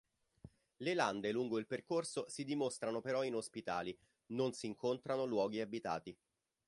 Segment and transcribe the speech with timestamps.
[0.77, 3.95] Le lande lungo il percorso si dimostrano però inospitali:
[4.29, 6.17] non si incontrano luoghi abitati.